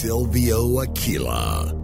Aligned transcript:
Silvio 0.00 0.80
Aquila. 0.80 1.79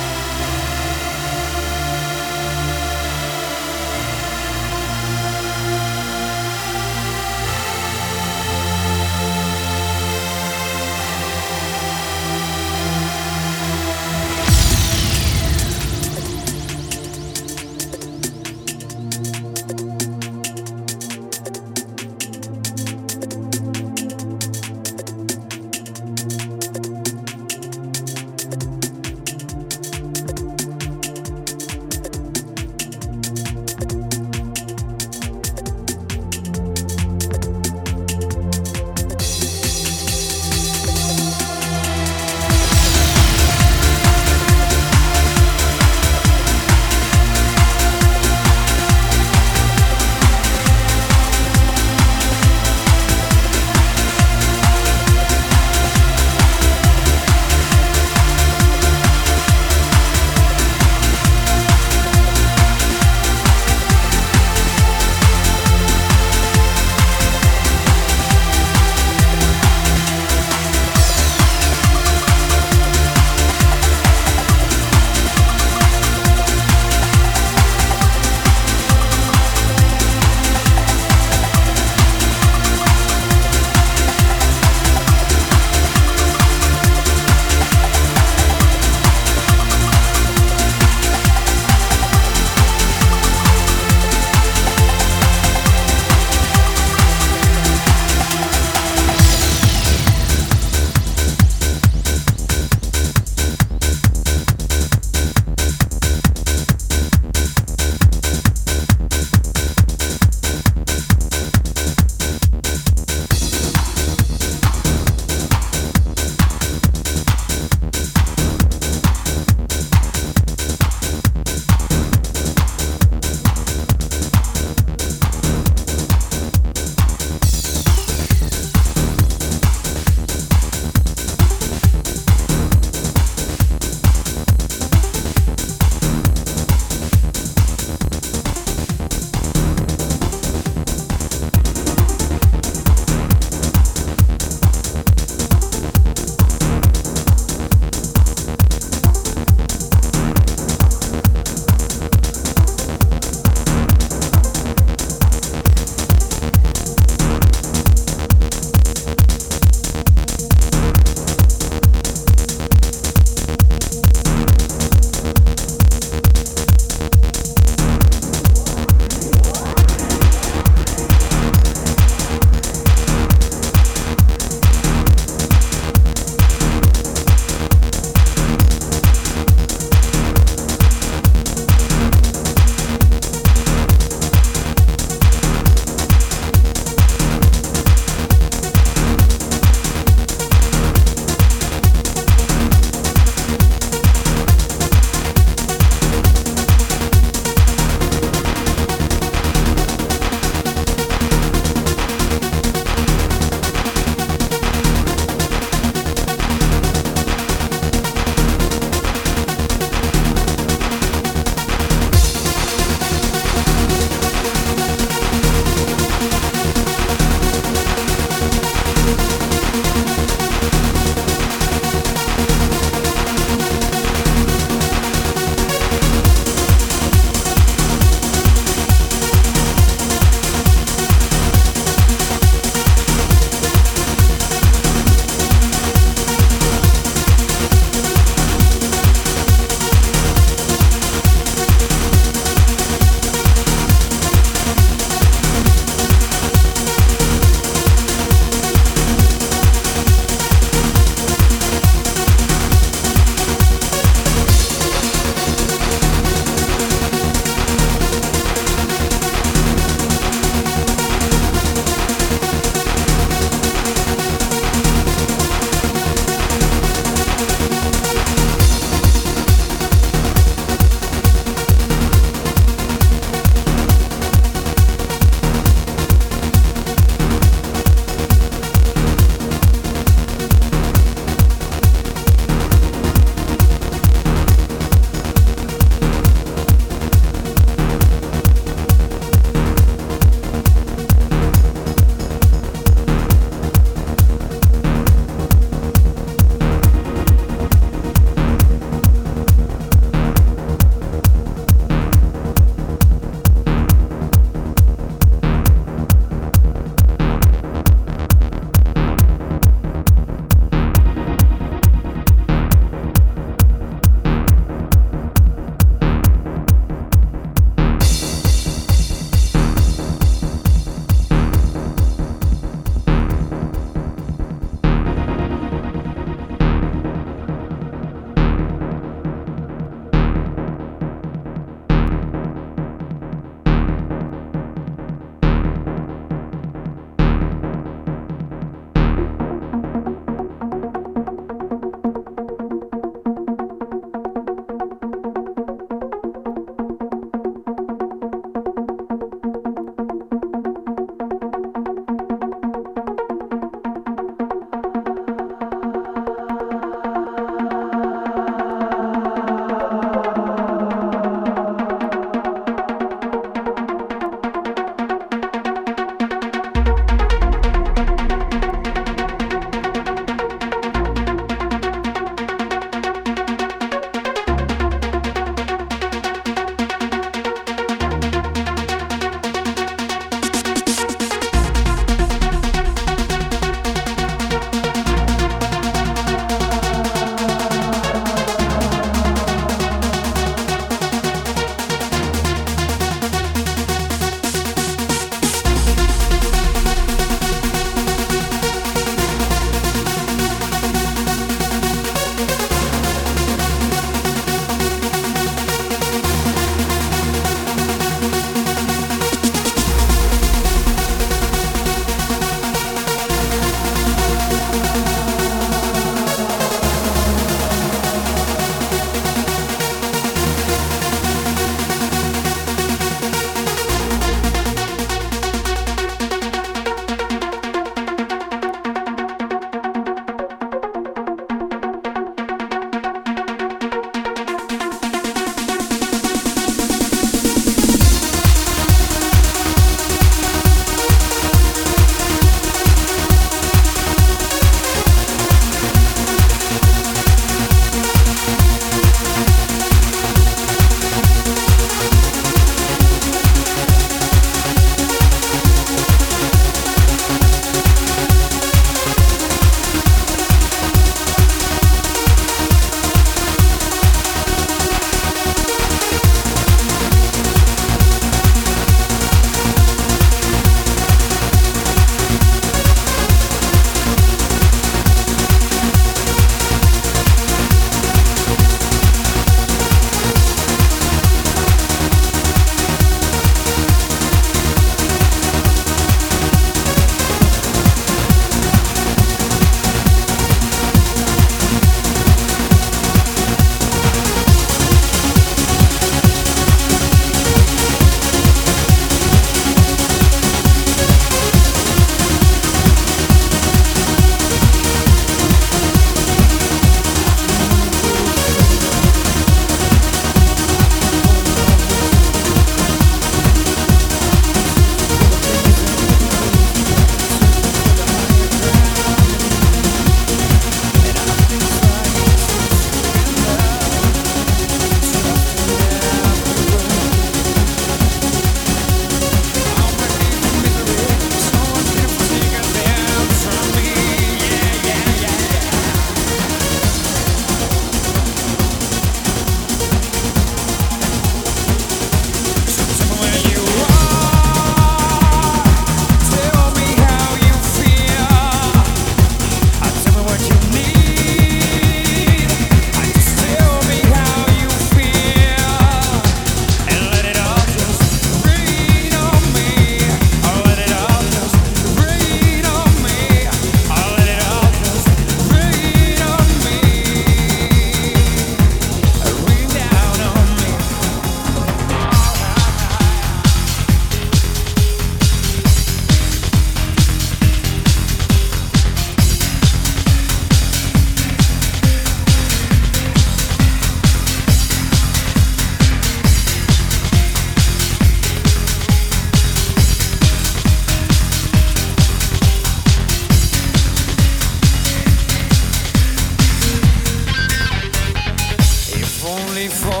For 599.73 600.00